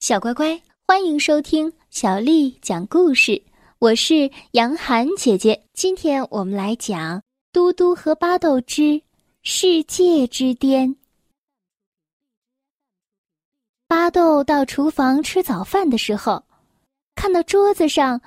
[0.00, 3.40] 小乖乖，欢迎收听小丽讲故事。
[3.78, 7.18] 我是杨涵姐姐，今天我们来讲
[7.52, 9.02] 《嘟嘟和巴豆之
[9.42, 10.88] 世界之巅》。
[13.86, 16.42] 巴豆到厨房吃早饭的时候，
[17.14, 18.18] 看到桌子上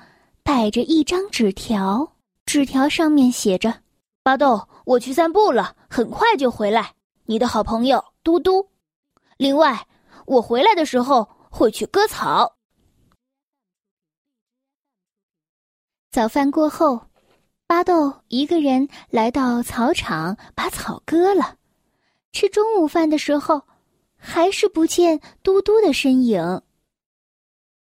[0.44, 2.12] 摆着一张纸条，
[2.46, 3.80] 纸条上面写着
[4.22, 6.94] ：“巴豆，我去散步了，很快就回来。
[7.26, 8.64] 你的好朋友嘟嘟。
[9.36, 9.84] 另外，
[10.24, 12.56] 我回来的时候。”会去割草。
[16.10, 17.08] 早饭过后，
[17.68, 21.56] 巴豆一个人来到草场，把草割了。
[22.32, 23.62] 吃中午饭的时候，
[24.16, 26.62] 还是不见嘟嘟的身影。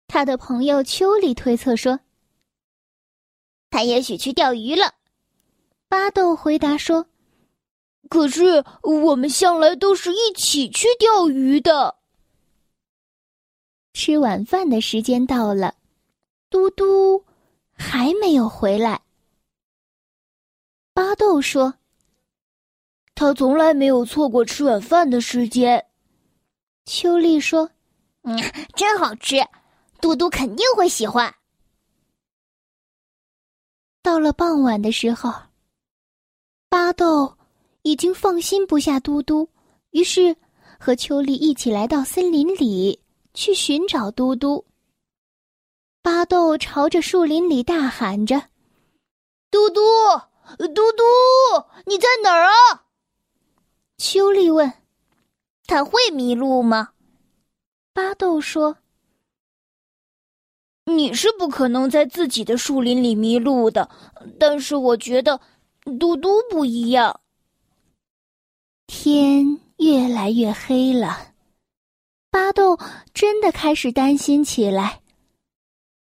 [0.06, 2.00] 他的朋友秋里推测说
[3.72, 4.94] ：“他也许去钓鱼了。”
[5.90, 7.08] 巴豆回答说
[8.08, 11.96] ：“可是我们向来都是一起去钓鱼的。”
[13.98, 15.74] 吃晚饭的时间到了，
[16.52, 17.26] 嘟嘟
[17.74, 19.02] 还没有回来。
[20.94, 21.74] 巴豆说
[23.16, 25.84] ：“他从来没有错过吃晚饭的时间。”
[26.86, 27.72] 秋丽说
[28.22, 28.38] ：“嗯，
[28.76, 29.38] 真好吃，
[30.00, 31.34] 嘟嘟肯定会喜欢。”
[34.04, 35.34] 到了傍晚的时候，
[36.70, 37.36] 巴豆
[37.82, 39.50] 已经放心不下嘟嘟，
[39.90, 40.38] 于是
[40.80, 43.02] 和秋丽一起来到森林里。
[43.38, 44.66] 去寻找嘟嘟。
[46.02, 48.50] 巴豆朝着树林里大喊着
[49.52, 49.80] ：“嘟嘟，
[50.58, 51.04] 嘟嘟，
[51.86, 52.88] 你在哪儿啊？”
[54.00, 54.74] 秋丽问
[55.68, 56.94] ：“他会迷路吗？”
[57.94, 58.78] 巴豆说
[60.86, 63.88] ：“你是不可能在自己的树林里迷路的，
[64.40, 65.40] 但是我觉得
[66.00, 67.22] 嘟嘟不一样。”
[68.88, 71.36] 天越来越黑了。
[72.30, 72.78] 巴豆
[73.14, 75.02] 真的开始担心起来，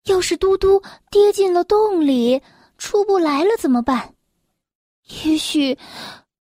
[0.06, 2.42] 要是嘟嘟跌进了洞里，
[2.78, 4.14] 出不来了怎么办？
[5.24, 5.78] 也许，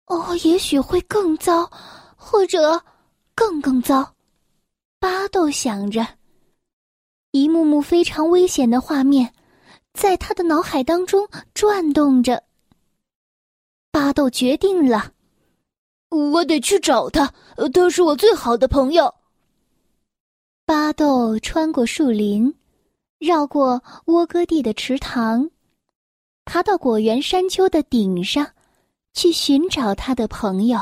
[0.05, 1.69] 哦，也许会更糟，
[2.15, 2.81] 或者
[3.33, 4.13] 更更糟。
[4.99, 6.07] 巴豆想着，
[7.31, 9.33] 一幕幕非常危险的画面
[9.93, 12.43] 在他的脑海当中转动着。
[13.91, 15.11] 巴豆决定了，
[16.09, 17.33] 我得去找他，
[17.73, 19.13] 他是我最好的朋友。
[20.73, 22.51] 巴豆穿过树林，
[23.19, 25.51] 绕过窝哥地的池塘，
[26.45, 28.55] 爬到果园山丘的顶上，
[29.13, 30.79] 去寻找他的朋友。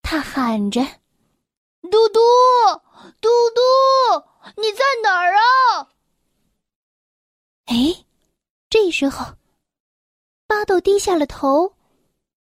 [0.00, 0.80] 他喊着
[1.92, 2.18] ：“嘟嘟，
[3.20, 4.24] 嘟嘟，
[4.56, 5.92] 你在哪儿啊？”
[7.68, 8.06] 哎，
[8.70, 9.34] 这时候，
[10.46, 11.74] 巴豆低下了头，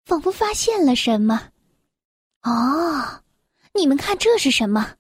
[0.05, 1.51] 仿佛发现了什么。
[2.43, 3.21] 哦，
[3.73, 4.95] 你们看，这是什么？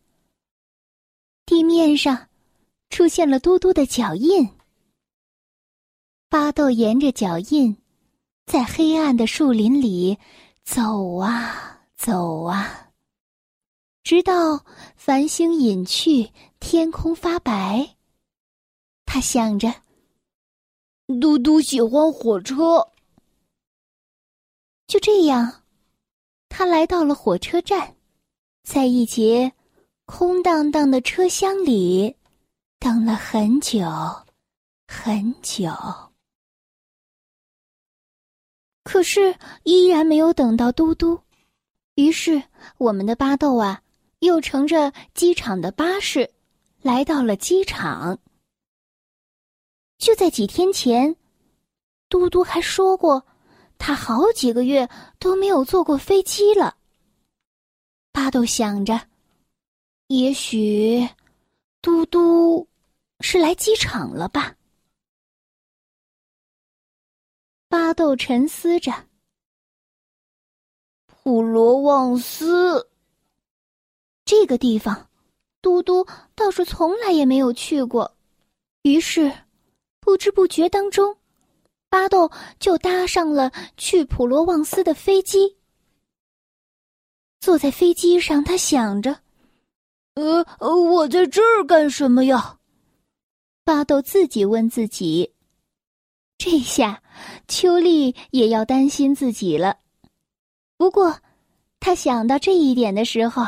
[1.47, 2.27] 地面上
[2.89, 4.49] 出现了嘟嘟的脚印。
[6.27, 7.77] 巴豆沿着脚印，
[8.45, 10.19] 在黑暗的树林里
[10.65, 12.91] 走啊走啊，
[14.03, 14.65] 直到
[14.97, 17.95] 繁星隐去，天空发白。
[19.05, 19.73] 他想着，
[21.21, 22.85] 嘟嘟喜欢火车。
[24.85, 25.63] 就这样，
[26.49, 27.95] 他来到了火车站，
[28.63, 29.53] 在一节。
[30.07, 32.15] 空荡荡的车厢里，
[32.79, 33.85] 等了很久，
[34.87, 35.69] 很久。
[38.85, 41.19] 可是依然没有等到嘟嘟，
[41.95, 42.41] 于是
[42.77, 43.81] 我们的巴豆啊，
[44.19, 46.31] 又乘着机场的巴士，
[46.81, 48.17] 来到了机场。
[49.97, 51.17] 就在几天前，
[52.07, 53.25] 嘟嘟还说过，
[53.77, 56.77] 他好几个月都没有坐过飞机了。
[58.13, 59.06] 巴豆想着。
[60.07, 61.05] 也许，
[61.81, 62.65] 嘟嘟
[63.19, 64.55] 是来机场了吧？
[67.67, 68.93] 巴豆沉思着。
[71.07, 72.89] 普罗旺斯
[74.23, 75.09] 这个地方，
[75.61, 78.15] 嘟嘟倒是从来也没有去过。
[78.83, 79.29] 于是，
[79.99, 81.17] 不知不觉当中，
[81.89, 85.57] 巴豆就搭上了去普罗旺斯的飞机
[87.41, 89.26] 坐在飞机上，他想着。
[90.17, 92.57] 呃呃，我在这儿干什么呀？
[93.63, 95.31] 巴豆自己问自己。
[96.39, 97.03] 这下，
[97.47, 99.77] 秋丽也要担心自己了。
[100.75, 101.19] 不过，
[101.79, 103.45] 他想到这一点的时候，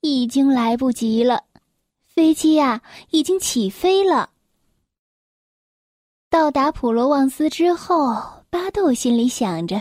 [0.00, 1.44] 已经来不及了。
[2.04, 4.30] 飞机啊，已经起飞了。
[6.28, 9.80] 到达普罗旺斯之后，巴豆心里想着：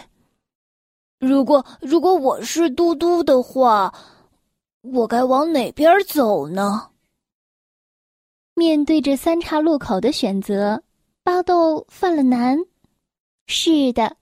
[1.18, 3.92] 如果如果我是嘟嘟的话。
[4.82, 6.92] 我该往哪边走呢？
[8.54, 10.84] 面对着三岔路口的选择，
[11.24, 12.58] 巴豆犯了难。
[13.48, 14.16] 是的，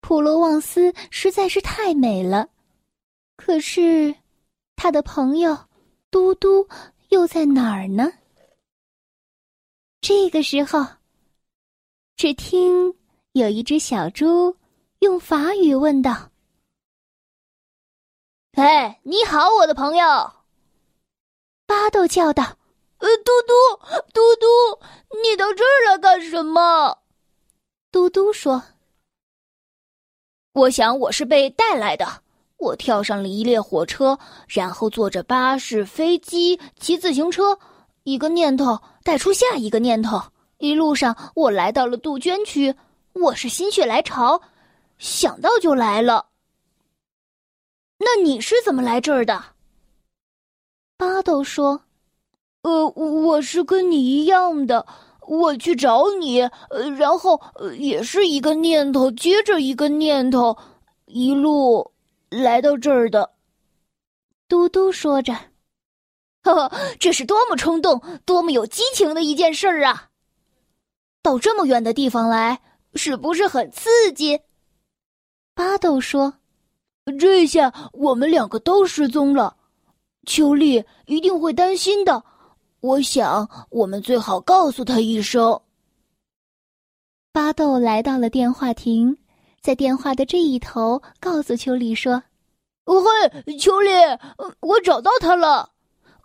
[0.00, 2.48] 普罗旺斯实在是太美了。
[3.36, 4.14] 可是，
[4.76, 5.56] 他的朋友
[6.10, 6.68] 嘟嘟
[7.08, 8.12] 又在哪儿呢？
[10.00, 10.84] 这个时候，
[12.16, 12.94] 只听
[13.32, 14.56] 有一只小猪
[15.00, 16.30] 用法语问道
[18.54, 20.32] ：“哎，你好，我的朋友！”
[21.66, 22.56] 巴豆叫道
[22.98, 23.54] ：“呃，嘟嘟，
[24.12, 24.46] 嘟嘟，
[25.22, 26.98] 你到这儿来干什么？”
[27.92, 28.62] 嘟嘟说
[30.54, 32.22] ：“我想我是被带来的。”
[32.58, 34.18] 我跳上了一列火车，
[34.48, 37.56] 然后坐着巴士、飞机、骑自行车，
[38.02, 40.20] 一个念头带出下一个念头。
[40.56, 42.74] 一路上，我来到了杜鹃区。
[43.12, 44.42] 我是心血来潮，
[44.98, 46.27] 想到就来了。
[47.98, 49.44] 那你是怎么来这儿的？
[50.96, 51.82] 巴豆说
[52.62, 54.86] ：“呃，我是跟你一样的，
[55.22, 56.40] 我去找你，
[56.70, 57.40] 呃，然后
[57.78, 60.56] 也是一个念头接着一个念头，
[61.06, 61.92] 一路。”
[62.30, 63.30] 来到这儿的，
[64.48, 65.32] 嘟嘟说着
[66.44, 70.10] ：“呵呵，这是多么冲动、多么有激情的一件事儿啊！
[71.22, 72.60] 到这么远的地方来，
[72.96, 74.38] 是不是很刺激？”
[75.56, 76.34] 巴豆说
[77.16, 79.56] ：“这下我们两个都失踪了，
[80.26, 82.22] 秋丽一定会担心的。
[82.80, 85.60] 我想，我们最好告诉他一声。”
[87.32, 89.16] 巴豆来到了电话亭。
[89.60, 92.22] 在电话的这一头，告诉秋丽说
[92.86, 93.02] ：“哦
[93.44, 93.90] 嘿，秋丽，
[94.60, 95.68] 我找到他了。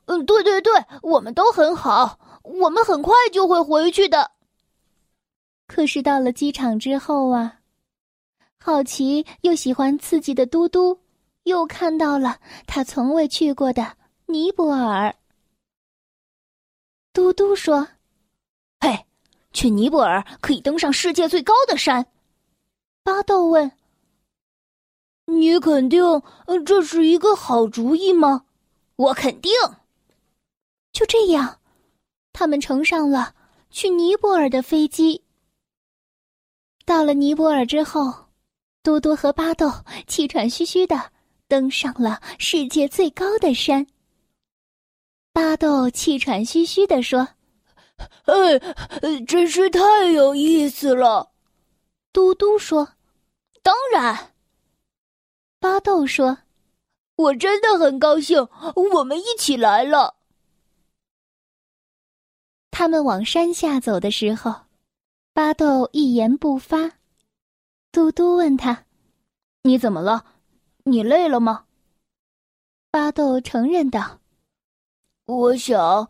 [0.06, 0.72] 嗯，对对对，
[1.02, 4.30] 我们都很好，我们很快就会回去的。
[5.68, 7.56] 可是到了机场之后啊，
[8.66, 10.98] 好奇又喜欢刺激的嘟嘟，
[11.44, 15.14] 又看到了他从未去过的尼泊尔。
[17.12, 17.86] 嘟嘟说
[18.80, 19.06] ：‘嘿，
[19.52, 22.06] 去尼泊尔可以登上世界最高的山。’”
[23.04, 23.70] 巴豆问
[25.28, 26.02] ：“你肯定
[26.66, 28.46] 这是一个好主意吗
[28.96, 29.52] ？”“我肯定。”
[30.94, 31.60] 就这样，
[32.32, 33.36] 他们乘上了
[33.70, 35.22] 去尼泊尔的飞机。
[36.86, 38.23] 到了尼泊尔之后，
[38.84, 39.72] 多多和巴豆
[40.08, 41.12] 气喘吁吁的
[41.48, 43.88] 登上了世界最高的山。
[45.32, 47.28] 巴豆气喘吁吁的说
[48.26, 48.60] ：“哎，
[49.26, 51.32] 真是太有意思了。”
[52.12, 52.88] 嘟嘟说
[53.64, 54.34] ：“当然。”
[55.60, 56.38] 巴豆说
[57.16, 58.48] ：“我真的很高兴，
[58.94, 60.16] 我们一起来了。”
[62.70, 64.54] 他们往山下走的时候，
[65.34, 66.92] 巴豆一言不发。
[67.94, 68.86] 嘟嘟问他
[69.62, 70.26] ：“你怎么了？
[70.84, 71.66] 你累了吗？”
[72.90, 74.20] 巴豆承认道
[75.26, 76.10] ：“我想，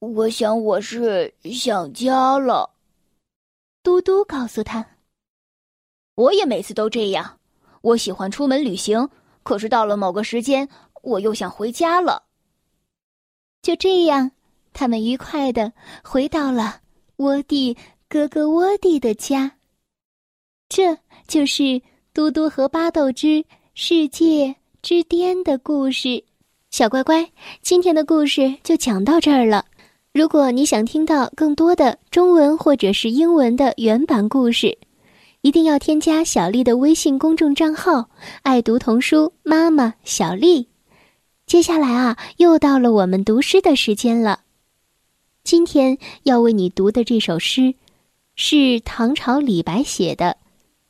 [0.00, 2.70] 我想我是想家了。”
[3.84, 4.84] 嘟嘟告诉他。
[6.16, 7.38] 我也每次都这样，
[7.82, 9.08] 我喜欢出门旅行，
[9.44, 10.68] 可是到了某个时间，
[11.02, 12.24] 我又想回家了。
[13.62, 14.32] 就这样，
[14.72, 15.72] 他们愉快的
[16.02, 16.80] 回到了
[17.18, 17.78] 窝地
[18.08, 19.58] 哥哥窝地的家。
[20.74, 20.96] 这
[21.28, 21.82] 就是
[22.14, 26.24] 嘟嘟和巴豆之世界之巅的故事。
[26.70, 27.30] 小乖乖，
[27.60, 29.66] 今天的故事就讲到这儿了。
[30.14, 34.78] 如果你想听到更多的中文或者是英文的原版故事，
[35.42, 38.08] 一定要添加小丽的微信公众账号
[38.40, 40.68] “爱读童书妈妈小丽”。
[41.44, 44.40] 接下来啊，又到了我们读诗的时间了。
[45.44, 47.74] 今天要为你读的这首诗，
[48.36, 50.24] 是唐朝李白写的《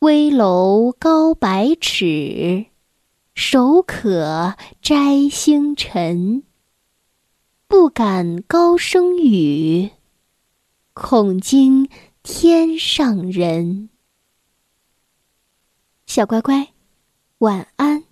[0.00, 2.66] 危楼高百尺，
[3.34, 6.44] 手可摘星辰。
[7.66, 9.90] 不敢高声语，
[10.92, 11.88] 恐惊
[12.22, 13.90] 天上人。
[16.06, 16.68] 小乖乖，
[17.38, 18.04] 晚安。